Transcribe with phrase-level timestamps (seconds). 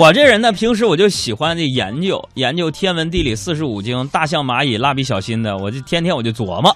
[0.00, 6.74] 我这人呢，平时我就喜欢这研究研究天文地理四书五经，大象蚂蚁蜡笔小新的，我就天天我就琢磨。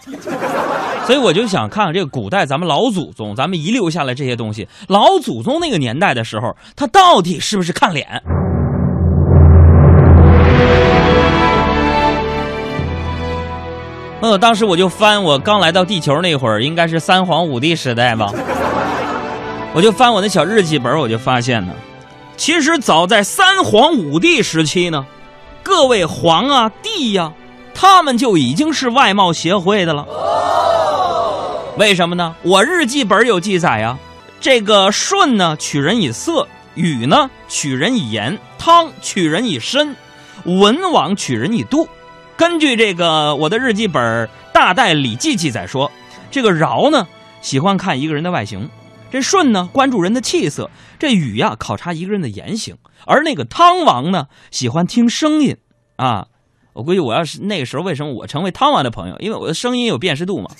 [1.06, 8.06] 所以我就想看看这个古代咱们老祖宗，咱们遗留下来这些东西，老祖宗那个年代的时候，他到底是不是看脸？
[14.20, 18.30] 呃，当时我就翻我刚来到地球那会儿，应该是三皇五帝时代吧，
[19.72, 21.72] 我就翻我那小日记本，我就发现呢，
[22.36, 25.06] 其实早在三皇五帝时期呢，
[25.62, 27.32] 各位皇啊帝呀、
[27.74, 30.06] 他们就已经是外貌协会的了。
[31.78, 32.34] 为什么呢？
[32.42, 33.98] 我日记本有记载呀，
[34.40, 39.96] 这个舜呢取人以色，禹呢取人以言，汤取人以身，
[40.44, 41.88] 文王取人以度。
[42.36, 45.90] 根据这个我的日记本《大代礼记》记载说，
[46.30, 47.06] 这个尧呢
[47.42, 48.68] 喜欢看一个人的外形，
[49.14, 50.68] 这舜呢关注人的气色，
[50.98, 55.56] 这禹呀考察一个人的言行，而那个汤王呢喜欢听声音
[55.94, 56.26] 啊。
[56.72, 59.16] 我估计我要是那个时候，为什么我成为汤王的朋友？
[59.20, 60.50] 因为我的声音有辨识度嘛。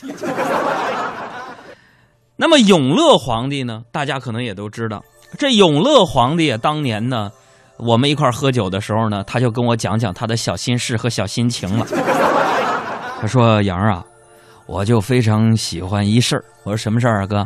[2.37, 3.83] 那么永乐皇帝呢？
[3.91, 5.03] 大家可能也都知道，
[5.37, 7.33] 这永乐皇帝啊，当年呢，
[7.77, 11.84] 我们一块喝酒的时候呢，他就跟我讲讲他的小心事和小心情了。
[13.21, 14.05] 他说：“杨啊，
[14.69, 17.45] 我就非常喜欢一事儿。”我说：“什么事儿啊，哥？”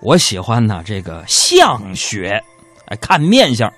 [0.00, 2.42] 我喜欢呢这个相学，
[2.86, 3.72] 哎，看面相。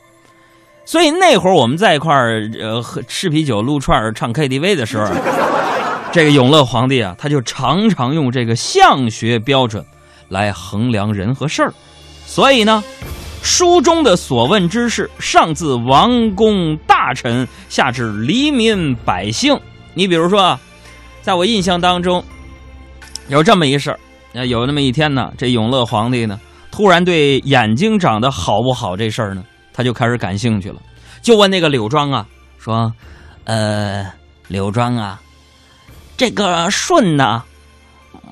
[0.84, 5.16] 所以那会儿我们在一块儿呃喝吃啤酒、撸串、唱 KTV 的时候啊，
[6.12, 9.84] 这个永乐皇帝啊，他就常常用这个相学标准
[10.28, 11.72] 来衡量人和事儿。
[12.26, 12.82] 所以呢，
[13.42, 19.58] 书中的所问之事，上自王公大臣，下至黎民百姓。
[19.94, 20.60] 你比如说啊，
[21.22, 22.24] 在我印象当中，
[23.28, 24.00] 有这么一事儿。
[24.32, 26.38] 那有那么一天呢，这永乐皇帝呢，
[26.70, 30.80] 突然对眼睛长得好不好这事儿呢，他就开始感兴趣了，
[31.20, 32.24] 就问那个柳庄啊，
[32.58, 32.92] 说
[33.42, 34.06] ：“呃，
[34.46, 35.20] 柳庄啊，
[36.16, 37.42] 这个舜呢，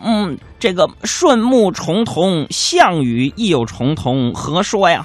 [0.05, 5.05] 嗯，这个顺目重瞳，项羽亦有重瞳，何说呀？”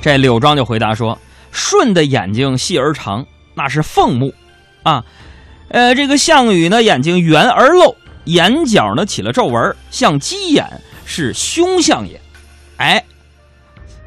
[0.00, 1.18] 这柳庄就回答说
[1.50, 4.32] ：“舜的眼睛细而长，那是凤目，
[4.84, 5.02] 啊，
[5.70, 7.92] 呃，这个项羽呢，眼睛圆而漏。”
[8.24, 10.66] 眼角呢起了皱纹，像鸡眼，
[11.04, 12.20] 是凶相也。
[12.78, 13.04] 哎，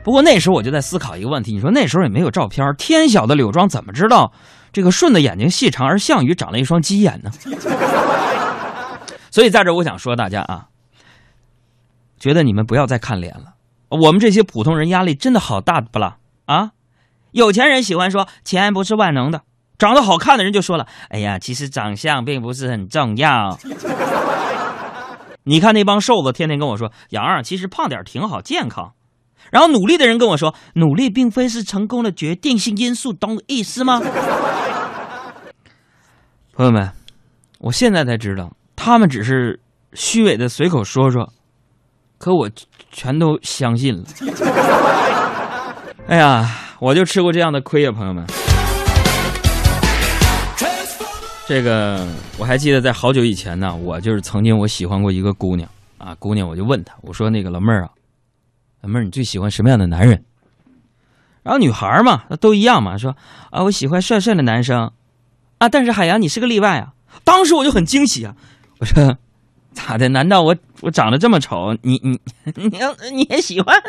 [0.04, 4.34] 不过那时候我就在思考一个问题：你说那时候也没有照片，天晓得柳庄怎么知道
[4.74, 7.32] 这个舜的眼睛细长，而项羽长了一双鸡眼呢？
[9.32, 10.68] 所以在这我想说大家啊，
[12.20, 13.54] 觉得你们不要再看脸了。
[13.90, 16.18] 我们这些普通人压力真的好大不啦？
[16.46, 16.72] 啊，
[17.32, 19.44] 有钱人喜欢说钱不是万能的。
[19.78, 23.56] 长得好看的人就说了：“哎呀，其实长相并不是很重要。
[25.48, 28.92] 你看那帮瘦子，天天跟我说：‘杨儿，其实胖点挺好，健康。’
[29.50, 34.02] 然后努力的人跟我说：‘努力并非是成功的决定性因素，懂意思吗？’
[36.54, 36.92] 朋友们，
[37.60, 39.60] 我现在才知道，他们只是
[39.94, 41.32] 虚伪的随口说说，
[42.18, 42.50] 可我
[42.92, 44.04] 全都相信了。
[46.08, 46.46] 哎呀，
[46.80, 48.26] 我就吃过这样的亏呀，朋友们。”
[51.48, 52.06] 这个
[52.38, 57.90] 我还记得，在好久以前呢，我就是曾经我喜欢过一个姑娘啊，姑娘我就问她，我说那个老妹儿啊，
[58.82, 60.26] 老妹儿你最喜欢什么样的男人？
[61.44, 63.16] 然后女孩嘛，那都一样嘛，说
[63.50, 64.92] 啊我喜欢帅帅的男生，
[65.60, 66.94] 啊但是海洋你是个例外啊。
[67.24, 68.36] 当时我就很惊喜啊，
[68.80, 69.18] 我说
[69.72, 70.10] 咋的？
[70.10, 72.20] 难道我我长得这么丑，你你
[72.56, 72.70] 你
[73.14, 73.82] 你也喜欢？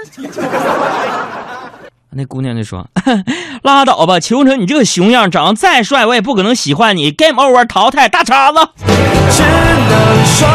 [2.12, 2.88] 那姑娘就说
[3.62, 7.10] ：“拉倒吧，求成你这个熊样，长得再帅，我也不可能喜欢你。
[7.10, 8.58] Game over，淘汰，大叉子。”
[9.30, 10.48] 只能说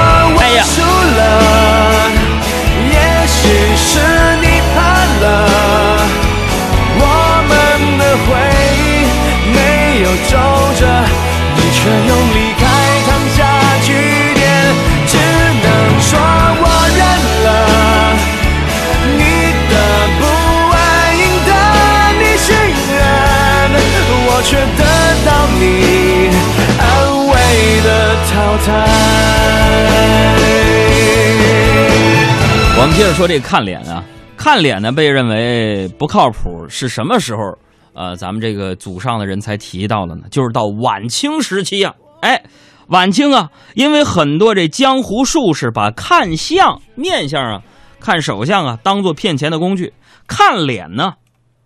[32.75, 34.03] 我们接着说这个看脸啊，
[34.37, 37.57] 看脸呢被认为不靠谱，是什么时候？
[37.93, 40.23] 呃，咱们这个祖上的人才提到的呢？
[40.31, 42.43] 就是到晚清时期啊，哎，
[42.87, 47.61] 晚清啊，因为很多这江湖术士把看相、面相啊、
[47.99, 49.93] 看手相啊当做骗钱的工具，
[50.25, 51.13] 看脸呢，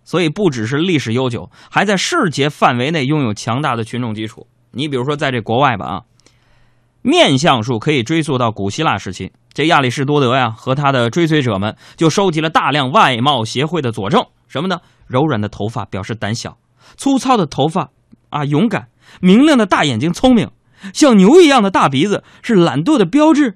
[0.04, 4.46] 所以不只是历史悠久，还在世界范围内拥有强大的群众基础。
[4.72, 6.02] 你比如说，在这国外吧啊，
[7.02, 14.80] 面相术可以追溯到古希腊时期，这亚里士多德呀和他的追随者们就收集了大量外貌协会的佐证，什么呢？
[15.06, 16.58] 柔软的头发表示胆小，
[16.96, 17.90] 粗糙的头发
[18.30, 18.88] 啊勇敢，
[19.20, 20.50] 明亮的大眼睛聪明，
[20.92, 23.54] 像牛一样的大鼻子是懒惰的标志。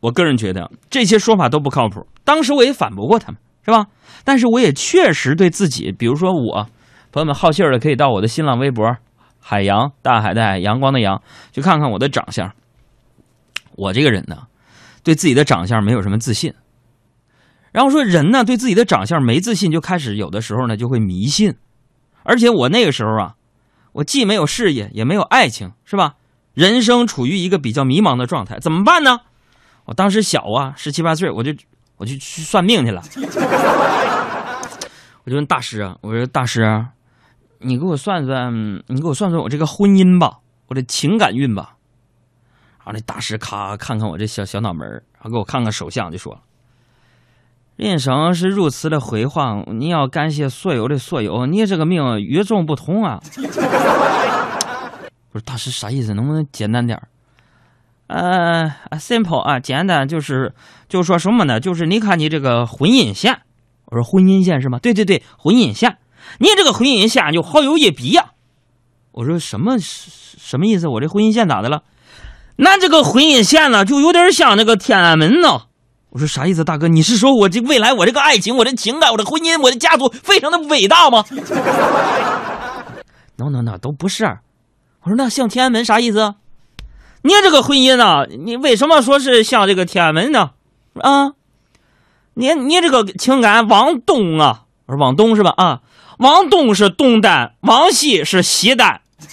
[0.00, 3.86] 我个人觉得这些说法都不靠谱，当时我也反驳过他们，是吧？
[4.24, 6.66] 但是我也确实对自己，比如说我，
[7.10, 8.96] 朋友们好信儿的可以到我的新浪微博
[9.42, 11.20] “海洋大海的海阳光的阳”
[11.52, 12.54] 去看看我的长相。
[13.76, 14.46] 我这个人呢，
[15.02, 16.54] 对自己的长相没有什么自信。
[17.72, 21.56] 然后说人呢，对自己的长相没自信，就开始有的时候呢就会迷信。
[22.22, 23.34] 而且我那个时候啊，
[23.92, 26.14] 我既没有事业，也没有爱情，是吧？
[26.54, 29.20] 人生处于一个比较迷茫的状态，怎么办呢？
[29.86, 31.54] 我当时小啊，十七八岁，我就
[31.96, 33.02] 我就去算命去了。
[35.24, 36.62] 我就问大师啊，我说大师，
[37.62, 38.52] 你给我算算，
[38.88, 40.38] 你给我算算我这个婚姻吧，
[40.68, 41.76] 我这情感运吧。
[42.78, 46.36] 然后那大师咔看看我这小小脑门然后给我看看手相，就说
[47.76, 53.20] ：“人生是如此的辉煌，你要感谢所有的所有，你这个命与众不同啊。
[55.30, 56.12] ”不是大师啥意思？
[56.12, 57.00] 能不能简单点
[58.08, 60.52] 呃，simple 啊，简单就是
[60.88, 61.60] 就说什么呢？
[61.60, 63.40] 就是你看你这个婚姻线，
[63.86, 64.78] 我说婚姻线是吗？
[64.80, 65.96] 对对对，婚姻线，
[66.38, 68.30] 你这个婚姻线就好有一比呀。
[69.12, 70.88] 我说什么什么意思？
[70.88, 71.82] 我这婚姻线咋的了？
[72.56, 75.62] 那这个婚姻线呢，就有点像那个天安门呢。
[76.10, 76.88] 我说啥意思，大哥？
[76.88, 81.24] 你是说我这未来我这个爱情、我的情感、我的婚姻、我的家族非常的伟大吗
[83.36, 84.24] ？no no no，都不是。
[85.02, 86.34] 我说那像天安门啥意思？
[87.22, 88.26] 你这个婚姻呢？
[88.44, 90.50] 你为什么说是像这个天安门呢？
[91.00, 91.32] 啊，
[92.34, 95.52] 你你这个情感往东啊，说往东是吧？
[95.56, 95.80] 啊，
[96.18, 99.00] 往东是东单，往西是西单。